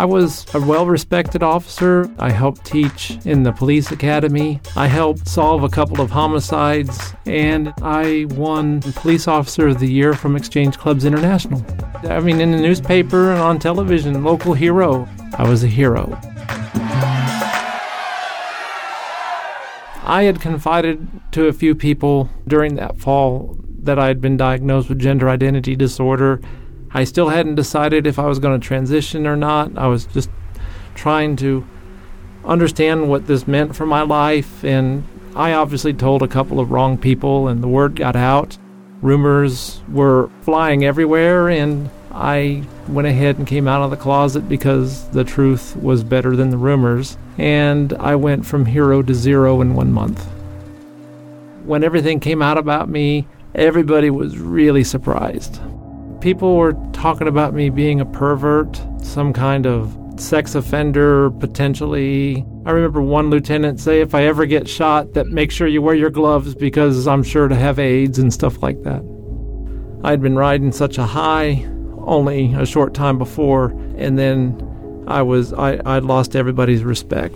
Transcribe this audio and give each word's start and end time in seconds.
I 0.00 0.06
was 0.06 0.46
a 0.54 0.60
well 0.62 0.86
respected 0.86 1.42
officer. 1.42 2.10
I 2.18 2.30
helped 2.30 2.64
teach 2.64 3.18
in 3.26 3.42
the 3.42 3.52
police 3.52 3.90
academy. 3.90 4.58
I 4.74 4.86
helped 4.86 5.28
solve 5.28 5.62
a 5.62 5.68
couple 5.68 6.00
of 6.00 6.10
homicides, 6.10 7.12
and 7.26 7.70
I 7.82 8.24
won 8.30 8.80
Police 8.80 9.28
Officer 9.28 9.68
of 9.68 9.78
the 9.78 9.86
Year 9.86 10.14
from 10.14 10.36
Exchange 10.36 10.78
Clubs 10.78 11.04
International. 11.04 11.62
I 12.04 12.18
mean, 12.20 12.40
in 12.40 12.50
the 12.50 12.56
newspaper 12.56 13.32
and 13.32 13.42
on 13.42 13.58
television, 13.58 14.24
local 14.24 14.54
hero. 14.54 15.06
I 15.36 15.46
was 15.46 15.64
a 15.64 15.68
hero. 15.68 16.18
I 20.02 20.22
had 20.22 20.40
confided 20.40 21.10
to 21.32 21.46
a 21.48 21.52
few 21.52 21.74
people 21.74 22.30
during 22.48 22.76
that 22.76 22.98
fall 22.98 23.58
that 23.82 23.98
I 23.98 24.06
had 24.06 24.22
been 24.22 24.38
diagnosed 24.38 24.88
with 24.88 24.98
gender 24.98 25.28
identity 25.28 25.76
disorder. 25.76 26.40
I 26.92 27.04
still 27.04 27.28
hadn't 27.28 27.54
decided 27.54 28.06
if 28.06 28.18
I 28.18 28.26
was 28.26 28.38
going 28.38 28.60
to 28.60 28.66
transition 28.66 29.26
or 29.26 29.36
not. 29.36 29.78
I 29.78 29.86
was 29.86 30.06
just 30.06 30.30
trying 30.94 31.36
to 31.36 31.64
understand 32.44 33.08
what 33.08 33.26
this 33.26 33.46
meant 33.46 33.76
for 33.76 33.86
my 33.86 34.02
life, 34.02 34.64
and 34.64 35.04
I 35.36 35.52
obviously 35.52 35.92
told 35.92 36.22
a 36.22 36.28
couple 36.28 36.58
of 36.58 36.70
wrong 36.70 36.98
people, 36.98 37.46
and 37.46 37.62
the 37.62 37.68
word 37.68 37.94
got 37.96 38.16
out. 38.16 38.58
Rumors 39.02 39.80
were 39.88 40.30
flying 40.42 40.84
everywhere, 40.84 41.48
and 41.48 41.90
I 42.10 42.64
went 42.88 43.06
ahead 43.06 43.38
and 43.38 43.46
came 43.46 43.68
out 43.68 43.82
of 43.82 43.90
the 43.90 43.96
closet 43.96 44.48
because 44.48 45.08
the 45.10 45.22
truth 45.22 45.76
was 45.76 46.02
better 46.02 46.34
than 46.34 46.50
the 46.50 46.58
rumors, 46.58 47.16
and 47.38 47.92
I 47.94 48.16
went 48.16 48.44
from 48.44 48.66
hero 48.66 49.02
to 49.02 49.14
zero 49.14 49.60
in 49.60 49.74
one 49.74 49.92
month. 49.92 50.24
When 51.64 51.84
everything 51.84 52.18
came 52.18 52.42
out 52.42 52.58
about 52.58 52.88
me, 52.88 53.28
everybody 53.54 54.10
was 54.10 54.38
really 54.38 54.82
surprised. 54.82 55.60
People 56.20 56.56
were 56.56 56.74
talking 56.92 57.28
about 57.28 57.54
me 57.54 57.70
being 57.70 58.00
a 58.00 58.04
pervert, 58.04 58.80
some 59.02 59.32
kind 59.32 59.66
of 59.66 59.96
sex 60.20 60.54
offender 60.54 61.30
potentially. 61.30 62.44
I 62.66 62.72
remember 62.72 63.00
one 63.00 63.30
lieutenant 63.30 63.80
say 63.80 64.02
if 64.02 64.14
I 64.14 64.24
ever 64.24 64.44
get 64.44 64.68
shot 64.68 65.14
that 65.14 65.28
make 65.28 65.50
sure 65.50 65.66
you 65.66 65.80
wear 65.80 65.94
your 65.94 66.10
gloves 66.10 66.54
because 66.54 67.06
I'm 67.08 67.22
sure 67.22 67.48
to 67.48 67.54
have 67.54 67.78
AIDS 67.78 68.18
and 68.18 68.32
stuff 68.32 68.62
like 68.62 68.82
that. 68.82 69.02
I'd 70.04 70.20
been 70.20 70.36
riding 70.36 70.72
such 70.72 70.98
a 70.98 71.06
high 71.06 71.66
only 72.00 72.52
a 72.54 72.66
short 72.66 72.92
time 72.92 73.16
before 73.16 73.70
and 73.96 74.18
then 74.18 75.04
I 75.08 75.22
was 75.22 75.54
I 75.54 75.80
I'd 75.86 76.04
lost 76.04 76.36
everybody's 76.36 76.84
respect. 76.84 77.34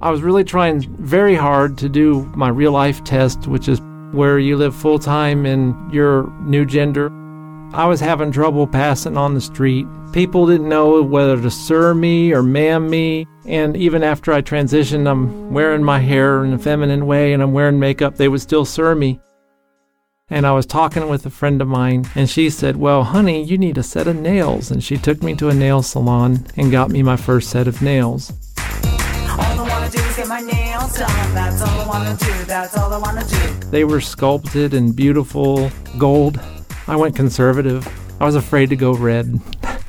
I 0.00 0.10
was 0.10 0.22
really 0.22 0.44
trying 0.44 0.80
very 0.98 1.34
hard 1.34 1.76
to 1.78 1.90
do 1.90 2.24
my 2.34 2.48
real 2.48 2.72
life 2.72 3.04
test 3.04 3.46
which 3.46 3.68
is 3.68 3.80
where 4.12 4.38
you 4.38 4.56
live 4.56 4.74
full 4.74 4.98
time 4.98 5.46
in 5.46 5.90
your 5.90 6.30
new 6.42 6.64
gender. 6.64 7.10
I 7.74 7.86
was 7.86 8.00
having 8.00 8.30
trouble 8.30 8.66
passing 8.66 9.16
on 9.16 9.34
the 9.34 9.40
street. 9.40 9.86
People 10.12 10.46
didn't 10.46 10.68
know 10.68 11.02
whether 11.02 11.40
to 11.40 11.50
sir 11.50 11.94
me 11.94 12.32
or 12.32 12.42
ma'am 12.42 12.90
me. 12.90 13.26
And 13.46 13.76
even 13.76 14.02
after 14.02 14.32
I 14.32 14.42
transitioned, 14.42 15.08
I'm 15.08 15.52
wearing 15.52 15.82
my 15.82 15.98
hair 15.98 16.44
in 16.44 16.52
a 16.52 16.58
feminine 16.58 17.06
way 17.06 17.32
and 17.32 17.42
I'm 17.42 17.52
wearing 17.52 17.80
makeup, 17.80 18.16
they 18.16 18.28
would 18.28 18.42
still 18.42 18.66
sir 18.66 18.94
me. 18.94 19.20
And 20.28 20.46
I 20.46 20.52
was 20.52 20.66
talking 20.66 21.08
with 21.08 21.26
a 21.26 21.30
friend 21.30 21.60
of 21.60 21.68
mine, 21.68 22.06
and 22.14 22.28
she 22.28 22.48
said, 22.48 22.76
Well, 22.76 23.04
honey, 23.04 23.42
you 23.42 23.58
need 23.58 23.76
a 23.76 23.82
set 23.82 24.06
of 24.06 24.16
nails. 24.16 24.70
And 24.70 24.82
she 24.82 24.96
took 24.96 25.22
me 25.22 25.34
to 25.34 25.50
a 25.50 25.54
nail 25.54 25.82
salon 25.82 26.46
and 26.56 26.72
got 26.72 26.88
me 26.88 27.02
my 27.02 27.16
first 27.16 27.50
set 27.50 27.68
of 27.68 27.82
nails. 27.82 28.32
They 33.70 33.84
were 33.84 34.00
sculpted 34.00 34.74
in 34.74 34.92
beautiful 34.92 35.70
gold. 35.98 36.40
I 36.86 36.96
went 36.96 37.16
conservative. 37.16 37.86
I 38.20 38.24
was 38.24 38.34
afraid 38.34 38.70
to 38.70 38.76
go 38.76 38.92
red. 38.94 39.40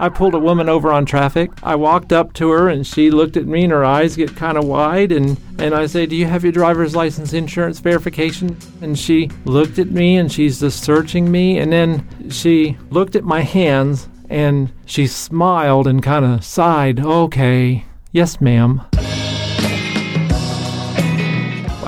I 0.00 0.08
pulled 0.08 0.34
a 0.34 0.38
woman 0.38 0.68
over 0.68 0.92
on 0.92 1.06
traffic. 1.06 1.50
I 1.60 1.74
walked 1.74 2.12
up 2.12 2.32
to 2.34 2.50
her 2.50 2.68
and 2.68 2.86
she 2.86 3.10
looked 3.10 3.36
at 3.36 3.46
me 3.46 3.64
and 3.64 3.72
her 3.72 3.84
eyes 3.84 4.14
get 4.14 4.36
kind 4.36 4.56
of 4.56 4.64
wide 4.64 5.10
and, 5.10 5.36
and 5.58 5.74
I 5.74 5.86
say, 5.86 6.06
Do 6.06 6.14
you 6.14 6.26
have 6.26 6.44
your 6.44 6.52
driver's 6.52 6.94
license 6.94 7.32
insurance 7.32 7.80
verification? 7.80 8.56
And 8.80 8.96
she 8.96 9.28
looked 9.44 9.80
at 9.80 9.90
me 9.90 10.16
and 10.16 10.30
she's 10.30 10.60
just 10.60 10.84
searching 10.84 11.32
me 11.32 11.58
and 11.58 11.72
then 11.72 12.30
she 12.30 12.76
looked 12.90 13.16
at 13.16 13.24
my 13.24 13.40
hands 13.40 14.08
and 14.30 14.70
she 14.86 15.08
smiled 15.08 15.88
and 15.88 16.00
kind 16.00 16.24
of 16.24 16.44
sighed, 16.44 17.00
Okay, 17.00 17.84
yes, 18.12 18.40
ma'am. 18.40 18.82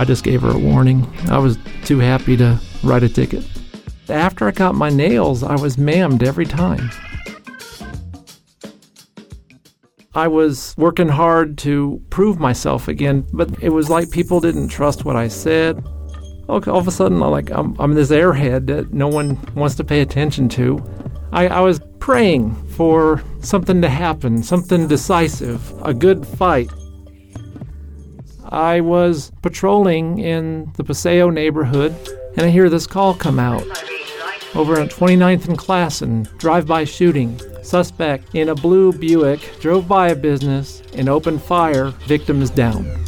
I 0.00 0.04
just 0.06 0.24
gave 0.24 0.42
her 0.42 0.50
a 0.50 0.58
warning. 0.58 1.06
I 1.28 1.38
was 1.38 1.58
too 1.84 1.98
happy 1.98 2.36
to 2.38 2.58
write 2.82 3.02
a 3.02 3.08
ticket. 3.08 3.44
After 4.08 4.48
I 4.48 4.50
got 4.50 4.74
my 4.74 4.88
nails, 4.88 5.42
I 5.42 5.56
was 5.56 5.76
ma'amed 5.76 6.22
every 6.22 6.46
time. 6.46 6.90
I 10.14 10.26
was 10.26 10.74
working 10.76 11.08
hard 11.08 11.56
to 11.58 12.02
prove 12.10 12.40
myself 12.40 12.88
again, 12.88 13.26
but 13.32 13.62
it 13.62 13.68
was 13.68 13.88
like 13.88 14.10
people 14.10 14.40
didn't 14.40 14.68
trust 14.68 15.04
what 15.04 15.16
I 15.16 15.28
said. 15.28 15.84
All 16.48 16.58
of 16.58 16.88
a 16.88 16.90
sudden, 16.90 17.22
I'm 17.22 17.30
like 17.30 17.50
I'm, 17.50 17.80
I'm 17.80 17.94
this 17.94 18.10
airhead 18.10 18.66
that 18.66 18.92
no 18.92 19.06
one 19.06 19.38
wants 19.54 19.76
to 19.76 19.84
pay 19.84 20.00
attention 20.00 20.48
to. 20.50 20.82
I, 21.32 21.46
I 21.46 21.60
was 21.60 21.80
praying 22.10 22.52
for 22.70 23.22
something 23.38 23.80
to 23.80 23.88
happen, 23.88 24.42
something 24.42 24.88
decisive, 24.88 25.72
a 25.82 25.94
good 25.94 26.26
fight. 26.26 26.68
I 28.48 28.80
was 28.80 29.30
patrolling 29.42 30.18
in 30.18 30.72
the 30.76 30.82
Paseo 30.82 31.30
neighborhood, 31.30 31.94
and 32.36 32.44
I 32.44 32.48
hear 32.48 32.68
this 32.68 32.84
call 32.84 33.14
come 33.14 33.38
out. 33.38 33.62
Over 34.56 34.80
at 34.80 34.90
29th 34.90 35.46
and 35.46 35.56
Classen, 35.56 36.26
drive-by 36.36 36.82
shooting. 36.82 37.40
Suspect 37.62 38.34
in 38.34 38.48
a 38.48 38.56
blue 38.56 38.92
Buick 38.92 39.60
drove 39.60 39.86
by 39.86 40.08
a 40.08 40.16
business 40.16 40.82
and 40.96 41.08
opened 41.08 41.40
fire. 41.40 41.90
victims 42.08 42.50
down. 42.50 42.99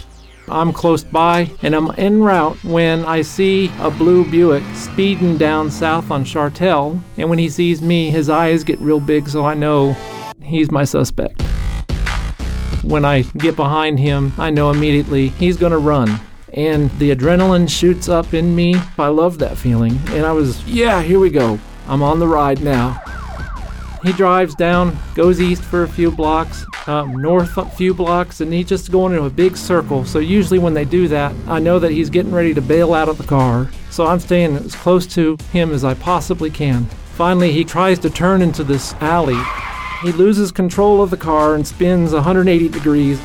I'm 0.53 0.71
close 0.71 1.03
by 1.03 1.51
and 1.63 1.75
I'm 1.75 1.91
en 1.97 2.23
route 2.23 2.63
when 2.63 3.07
I 3.07 3.23
see 3.23 3.73
a 3.81 3.91
blue 3.91 4.31
Buick 4.31 4.63
speeding 4.75 5.39
down 5.39 5.71
south 5.71 6.11
on 6.11 6.25
Shartel. 6.25 7.01
And 7.17 7.31
when 7.31 7.39
he 7.39 7.49
sees 7.49 7.81
me, 7.81 8.11
his 8.11 8.29
eyes 8.29 8.62
get 8.62 8.79
real 8.79 9.01
big, 9.01 9.29
so 9.29 9.47
I 9.47 9.55
know 9.55 9.97
he's 10.43 10.71
my 10.71 10.85
suspect. 10.85 11.41
When 12.83 13.05
I 13.05 13.23
get 13.39 13.57
behind 13.57 13.99
him, 13.99 14.35
I 14.37 14.51
know 14.51 14.71
immediately 14.71 15.29
he's 15.29 15.57
gonna 15.57 15.79
run. 15.79 16.21
And 16.53 16.91
the 16.99 17.17
adrenaline 17.17 17.71
shoots 17.71 18.11
up 18.11 18.35
in 18.35 18.55
me. 18.55 18.75
I 18.99 19.09
love 19.09 19.39
that 19.39 19.57
feeling. 19.57 19.99
And 20.09 20.27
I 20.27 20.33
was, 20.33 20.62
yeah, 20.67 21.01
here 21.01 21.19
we 21.19 21.31
go. 21.31 21.59
I'm 21.89 22.03
on 22.03 22.19
the 22.19 22.29
ride 22.29 22.61
now. 22.62 23.03
He 24.03 24.13
drives 24.13 24.57
down, 24.57 24.99
goes 25.15 25.41
east 25.41 25.63
for 25.63 25.85
a 25.85 25.89
few 25.89 26.11
blocks, 26.11 26.67
um, 26.89 27.23
north 27.23 27.57
a 27.57 27.65
few 27.67 27.95
blocks, 27.95 28.41
and 28.41 28.53
he's 28.53 28.69
just 28.69 28.91
going 28.91 29.13
into 29.13 29.27
a 29.27 29.31
big 29.31 29.57
circle. 29.57 30.05
So 30.05 30.19
usually 30.19 30.59
when 30.59 30.75
they 30.75 30.85
do 30.85 31.07
that, 31.09 31.33
I 31.47 31.61
know 31.61 31.79
that 31.79 31.93
he's 31.93 32.11
getting 32.11 32.33
ready 32.33 32.53
to 32.55 32.61
bail 32.61 32.95
out 32.95 33.09
of 33.09 33.17
the 33.17 33.25
car. 33.25 33.71
So 33.91 34.07
I'm 34.07 34.19
staying 34.19 34.57
as 34.57 34.75
close 34.75 35.07
to 35.15 35.37
him 35.53 35.73
as 35.73 35.85
I 35.85 35.95
possibly 35.95 36.51
can. 36.51 36.87
Finally, 37.15 37.53
he 37.53 37.65
tries 37.65 38.01
to 38.01 38.11
turn 38.11 38.43
into 38.43 38.65
this 38.65 38.95
alley. 38.95 39.39
He 40.03 40.11
loses 40.11 40.51
control 40.51 41.01
of 41.01 41.11
the 41.11 41.17
car 41.17 41.55
and 41.55 41.65
spins 41.65 42.12
180 42.12 42.69
degrees. 42.71 43.21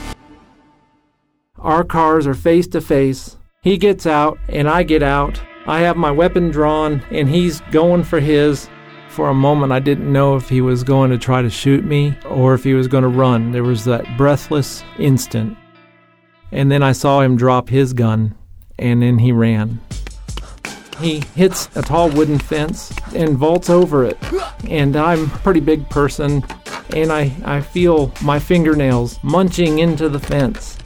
Our 1.58 1.84
cars 1.84 2.28
are 2.28 2.36
face 2.36 2.68
to 2.68 2.82
face. 2.82 3.38
He 3.64 3.78
gets 3.78 4.06
out, 4.06 4.38
and 4.48 4.70
I 4.70 4.84
get 4.84 5.02
out. 5.02 5.42
I 5.66 5.80
have 5.80 5.98
my 5.98 6.12
weapon 6.12 6.52
drawn, 6.52 7.02
and 7.10 7.28
he's 7.28 7.62
going 7.72 8.04
for 8.04 8.20
his. 8.20 8.70
For 9.09 9.29
a 9.29 9.34
moment, 9.34 9.72
I 9.72 9.79
didn't 9.79 10.12
know 10.12 10.35
if 10.35 10.47
he 10.47 10.62
was 10.62 10.84
going 10.84 11.09
to 11.12 11.18
try 11.18 11.41
to 11.41 11.50
shoot 11.50 11.84
me 11.84 12.16
or 12.29 12.53
if 12.53 12.63
he 12.63 12.73
was 12.73 12.88
going 12.88 13.01
to 13.01 13.07
run. 13.07 13.51
There 13.51 13.63
was 13.63 13.84
that 13.85 14.06
breathless 14.18 14.84
instant. 15.00 15.57
And 16.51 16.72
then 16.72 16.84
I 16.84 16.91
saw 16.91 17.22
him 17.22 17.35
drop 17.35 17.68
his 17.68 17.94
gun, 17.94 18.35
and 18.78 19.01
then 19.01 19.18
he 19.18 19.31
ran. 19.31 19.80
He 21.00 21.24
hits 21.36 21.68
a 21.75 21.81
tall 21.81 22.09
wooden 22.09 22.39
fence 22.39 22.92
and 23.13 23.38
vaults 23.38 23.69
over 23.69 24.06
it. 24.06 24.18
And 24.69 24.95
I'm 24.95 25.25
a 25.25 25.38
pretty 25.39 25.60
big 25.60 25.89
person, 25.89 26.44
and 26.92 27.12
I, 27.12 27.31
I 27.44 27.62
feel 27.62 28.13
my 28.24 28.39
fingernails 28.39 29.19
munching 29.24 29.80
into 29.80 30.10
the 30.10 30.19
fence. 30.19 30.77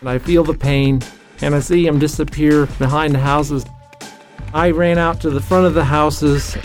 And 0.00 0.08
I 0.08 0.18
feel 0.18 0.42
the 0.42 0.54
pain, 0.54 1.00
and 1.40 1.54
I 1.54 1.60
see 1.60 1.86
him 1.86 1.98
disappear 1.98 2.66
behind 2.78 3.14
the 3.14 3.20
houses. 3.20 3.64
I 4.54 4.70
ran 4.70 4.98
out 4.98 5.20
to 5.22 5.30
the 5.30 5.40
front 5.40 5.64
of 5.64 5.72
the 5.72 5.84
houses, 5.84 6.56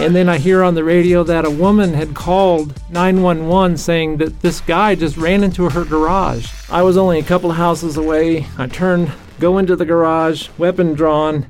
and 0.00 0.16
then 0.16 0.28
I 0.28 0.38
hear 0.38 0.64
on 0.64 0.74
the 0.74 0.82
radio 0.82 1.22
that 1.22 1.44
a 1.44 1.50
woman 1.50 1.94
had 1.94 2.12
called 2.12 2.74
911 2.90 3.76
saying 3.76 4.16
that 4.16 4.40
this 4.40 4.60
guy 4.60 4.96
just 4.96 5.16
ran 5.16 5.44
into 5.44 5.68
her 5.68 5.84
garage. 5.84 6.52
I 6.68 6.82
was 6.82 6.96
only 6.96 7.20
a 7.20 7.22
couple 7.22 7.52
of 7.52 7.56
houses 7.56 7.96
away. 7.96 8.48
I 8.58 8.66
turn, 8.66 9.12
go 9.38 9.58
into 9.58 9.76
the 9.76 9.84
garage, 9.84 10.48
weapon 10.58 10.94
drawn. 10.94 11.46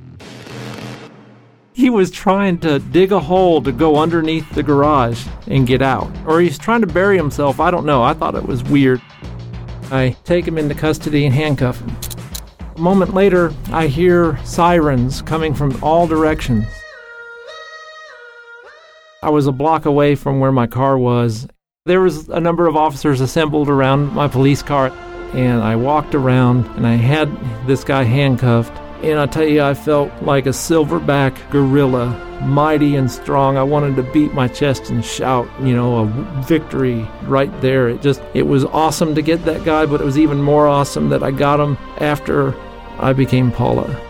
He 1.72 1.88
was 1.88 2.10
trying 2.10 2.58
to 2.58 2.78
dig 2.78 3.12
a 3.12 3.20
hole 3.20 3.62
to 3.62 3.72
go 3.72 3.96
underneath 3.96 4.50
the 4.50 4.62
garage 4.62 5.26
and 5.46 5.66
get 5.66 5.81
out. 5.81 6.10
Or 6.26 6.42
he's 6.42 6.58
trying 6.58 6.82
to 6.82 6.87
bury 6.87 7.16
himself. 7.16 7.58
I 7.58 7.70
don't 7.70 7.87
know. 7.87 8.02
I 8.02 8.12
thought 8.12 8.34
it 8.34 8.46
was 8.46 8.62
weird. 8.64 9.00
I 9.90 10.14
take 10.25 10.46
him 10.46 10.58
into 10.58 10.75
custody 10.75 11.25
and 11.25 11.34
handcuff 11.34 11.81
him. 11.81 11.96
A 12.76 12.78
moment 12.78 13.14
later, 13.14 13.55
I 13.73 13.87
hear 13.87 14.38
sirens 14.44 15.23
coming 15.23 15.55
from 15.55 15.82
all 15.82 16.06
directions. 16.06 16.67
I 19.23 19.31
was 19.31 19.46
a 19.46 19.52
block 19.52 19.87
away 19.87 20.14
from 20.14 20.40
where 20.40 20.52
my 20.52 20.67
car 20.67 20.99
was. 20.99 21.49
There 21.87 22.02
was 22.02 22.28
a 22.28 22.38
number 22.38 22.67
of 22.67 22.76
officers 22.76 23.23
assembled 23.23 23.70
around 23.70 24.12
my 24.12 24.28
police 24.28 24.62
car, 24.62 24.93
and 25.32 25.62
I 25.62 25.75
walked 25.76 26.14
around 26.14 26.67
and 26.76 26.87
I 26.87 26.96
had 26.96 27.34
this 27.67 27.82
guy 27.82 28.02
handcuffed. 28.02 28.76
And 29.02 29.19
I 29.19 29.25
tell 29.25 29.46
you, 29.46 29.62
I 29.62 29.73
felt 29.73 30.11
like 30.23 30.44
a 30.44 30.50
silverback 30.50 31.50
gorilla, 31.50 32.08
mighty 32.43 32.96
and 32.96 33.11
strong. 33.11 33.56
I 33.56 33.62
wanted 33.62 33.96
to 33.96 34.02
beat 34.12 34.34
my 34.34 34.49
chest 34.49 34.90
and 34.90 35.02
shout, 35.02 35.49
you 35.62 35.75
know, 35.75 36.00
a 36.00 36.43
victory 36.43 37.08
right 37.23 37.50
there. 37.62 37.88
It 37.88 38.02
just, 38.02 38.20
it 38.34 38.46
was 38.46 38.67
awesome 38.67 39.14
to 39.14 39.23
get 39.23 39.46
that 39.46 39.64
guy, 39.64 39.87
but 39.87 40.02
it 40.02 40.05
was 40.05 40.19
even 40.19 40.43
more 40.43 40.67
awesome 40.67 41.08
that 41.08 41.23
I 41.23 41.31
got 41.31 41.58
him 41.58 41.78
after 41.99 42.55
I 42.98 43.12
became 43.12 43.50
Paula. 43.50 44.02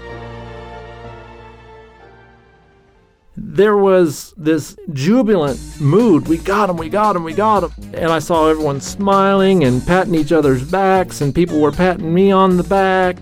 there 3.37 3.77
was 3.77 4.35
this 4.37 4.77
jubilant 4.93 5.59
mood. 5.81 6.29
We 6.29 6.38
got 6.38 6.69
him, 6.69 6.77
we 6.77 6.88
got 6.88 7.17
him, 7.17 7.25
we 7.25 7.33
got 7.33 7.65
him. 7.65 7.94
And 7.94 8.12
I 8.12 8.19
saw 8.19 8.49
everyone 8.49 8.81
smiling 8.81 9.65
and 9.65 9.87
patting 9.87 10.15
each 10.15 10.33
other's 10.33 10.62
backs, 10.62 11.21
and 11.21 11.35
people 11.35 11.61
were 11.61 11.73
patting 11.73 12.12
me 12.12 12.31
on 12.31 12.56
the 12.56 12.62
back. 12.65 13.17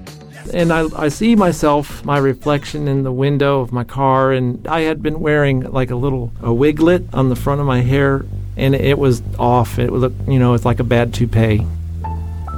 And 0.53 0.73
I, 0.73 0.87
I 0.97 1.09
see 1.09 1.37
myself, 1.37 2.05
my 2.05 2.19
reflection 2.19 2.87
in 2.87 3.03
the 3.03 3.13
window 3.13 3.61
of 3.61 3.73
my 3.73 3.85
car, 3.85 4.33
and 4.33 4.67
I 4.67 4.81
had 4.81 5.03
been 5.03 5.21
wearing 5.21 5.61
like 5.61 5.91
a 5.91 5.97
little 5.97 6.33
a 6.43 6.53
wiglet 6.53 7.03
on 7.15 7.29
the 7.29 7.37
front 7.37 7.61
of 7.61 7.67
my 7.67 7.81
hair, 7.81 8.25
and 8.57 8.75
it 8.75 8.99
was 8.99 9.23
off. 9.39 9.79
It 9.79 9.91
was, 9.91 10.13
you 10.29 10.39
know, 10.39 10.55
it's 10.55 10.65
like 10.65 10.81
a 10.81 10.85
bad 10.85 11.15
toupee. 11.15 11.59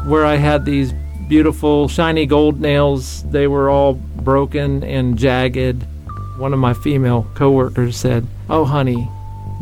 Where 0.07 0.25
I 0.25 0.37
had 0.37 0.65
these 0.65 0.93
beautiful 1.29 1.89
shiny 1.89 2.27
gold 2.27 2.61
nails, 2.61 3.23
they 3.31 3.47
were 3.47 3.69
all 3.69 3.95
broken 3.95 4.83
and 4.85 5.19
jagged 5.19 5.87
one 6.39 6.53
of 6.53 6.59
my 6.59 6.75
female 6.75 7.27
coworkers 7.35 7.97
said, 7.97 8.27
"Oh, 8.49 8.65
honey, 8.65 9.09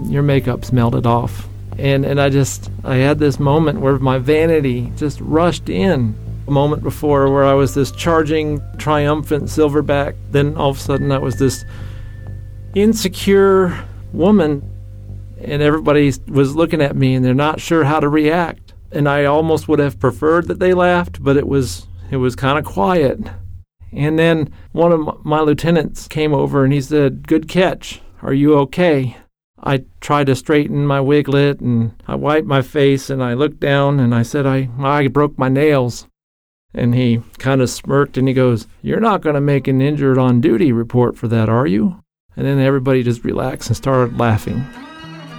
your 0.07 0.23
makeup's 0.23 0.73
melted 0.73 1.07
off." 1.07 1.49
And 1.79 2.05
and 2.05 2.21
I 2.21 2.29
just 2.31 2.71
I 2.85 2.97
had 2.97 3.19
this 3.19 3.39
moment 3.39 3.81
where 3.81 3.99
my 3.99 4.19
vanity 4.19 4.93
just 4.97 5.21
rushed 5.21 5.69
in. 5.69 6.15
A 6.47 6.51
moment 6.51 6.83
before 6.83 7.33
where 7.33 7.45
I 7.45 7.55
was 7.55 7.75
this 7.75 7.91
charging, 7.91 8.61
triumphant 8.77 9.45
silverback, 9.45 10.15
then 10.31 10.57
all 10.57 10.71
of 10.71 10.77
a 10.77 10.81
sudden 10.81 11.11
I 11.11 11.19
was 11.19 11.39
this 11.39 11.65
insecure 12.75 13.85
woman 14.13 14.63
and 15.41 15.63
everybody 15.63 16.13
was 16.29 16.55
looking 16.55 16.83
at 16.83 16.97
me 16.97 17.15
and 17.15 17.25
they're 17.25 17.35
not 17.35 17.61
sure 17.61 17.85
how 17.85 18.01
to 18.01 18.09
react. 18.09 18.64
And 18.93 19.09
I 19.09 19.25
almost 19.25 19.69
would 19.69 19.79
have 19.79 19.99
preferred 19.99 20.47
that 20.49 20.61
they 20.61 20.75
laughed, 20.75 21.23
but 21.23 21.37
it 21.37 21.49
was 21.49 21.87
it 22.11 22.19
was 22.19 22.37
kind 22.37 22.59
of 22.59 22.65
quiet. 22.65 23.19
And 23.93 24.19
then 24.19 24.53
one 24.73 24.93
of 24.93 25.25
my 25.25 25.41
lieutenants 25.41 26.09
came 26.09 26.35
over 26.35 26.65
and 26.65 26.73
he 26.73 26.81
said, 26.81 27.27
Good 27.27 27.49
catch. 27.49 28.01
Are 28.23 28.35
you 28.35 28.57
okay? 28.59 29.17
I 29.63 29.85
tried 30.01 30.27
to 30.27 30.37
straighten 30.37 30.87
my 30.87 31.01
wiglet 31.01 31.61
and 31.61 31.95
I 32.07 32.17
wiped 32.17 32.47
my 32.47 32.61
face 32.63 33.09
and 33.09 33.23
I 33.23 33.35
looked 33.35 33.61
down 33.61 33.99
and 34.01 34.15
I 34.15 34.23
said, 34.23 34.47
I, 34.47 34.69
I 34.79 35.09
broke 35.09 35.39
my 35.39 35.49
nails. 35.49 36.07
And 36.75 36.95
he 36.95 37.23
kind 37.39 37.63
of 37.63 37.71
smirked 37.71 38.19
and 38.19 38.27
he 38.27 38.35
goes, 38.35 38.67
You're 38.83 39.01
not 39.01 39.23
going 39.23 39.35
to 39.35 39.41
make 39.41 39.69
an 39.69 39.81
injured 39.81 40.19
on 40.19 40.41
duty 40.41 40.73
report 40.73 41.17
for 41.17 41.29
that, 41.29 41.49
are 41.49 41.67
you? 41.67 42.01
And 42.37 42.47
then 42.47 42.59
everybody 42.59 43.03
just 43.03 43.25
relaxed 43.25 43.69
and 43.69 43.77
started 43.77 44.19
laughing. 44.19 44.65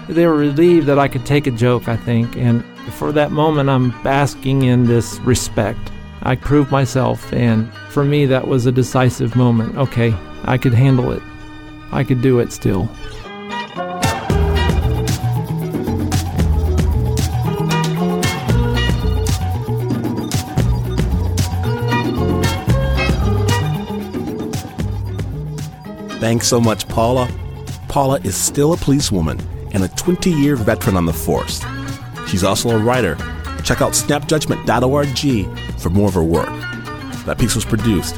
They 0.07 0.25
were 0.25 0.37
relieved 0.37 0.87
that 0.87 0.99
I 0.99 1.07
could 1.07 1.25
take 1.25 1.45
a 1.45 1.51
joke, 1.51 1.87
I 1.87 1.97
think, 1.97 2.37
and 2.37 2.63
for 2.93 3.11
that 3.11 3.31
moment, 3.31 3.69
I'm 3.69 3.91
basking 4.03 4.63
in 4.63 4.85
this 4.85 5.19
respect. 5.19 5.91
I 6.23 6.35
proved 6.35 6.71
myself, 6.71 7.31
and 7.33 7.71
for 7.89 8.03
me, 8.03 8.25
that 8.25 8.47
was 8.47 8.65
a 8.65 8.71
decisive 8.71 9.35
moment. 9.35 9.77
Okay, 9.77 10.15
I 10.43 10.57
could 10.57 10.73
handle 10.73 11.11
it. 11.11 11.21
I 11.91 12.03
could 12.03 12.21
do 12.21 12.39
it 12.39 12.51
still. 12.51 12.89
Thanks 26.19 26.47
so 26.47 26.59
much, 26.59 26.87
Paula. 26.87 27.29
Paula 27.87 28.19
is 28.23 28.35
still 28.35 28.73
a 28.73 28.77
policewoman 28.77 29.39
and 29.73 29.83
a 29.83 29.87
20 29.89 30.31
year 30.31 30.55
veteran 30.55 30.97
on 30.97 31.05
the 31.05 31.13
force. 31.13 31.63
She's 32.27 32.43
also 32.43 32.69
a 32.69 32.77
writer 32.77 33.17
Check 33.65 33.81
out 33.81 33.91
snapjudgment.org 33.93 35.79
for 35.79 35.89
more 35.89 36.07
of 36.07 36.13
her 36.13 36.23
work. 36.23 36.45
That 37.25 37.39
piece 37.39 37.55
was 37.55 37.65
produced 37.65 38.15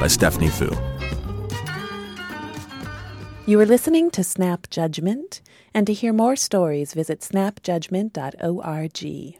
by 0.00 0.06
Stephanie 0.06 0.48
Foo. 0.48 0.74
You 3.46 3.60
are 3.60 3.66
listening 3.66 4.10
to 4.12 4.24
Snap 4.24 4.70
Judgment, 4.70 5.42
and 5.74 5.86
to 5.86 5.92
hear 5.92 6.14
more 6.14 6.36
stories, 6.36 6.94
visit 6.94 7.20
snapjudgment.org. 7.20 9.38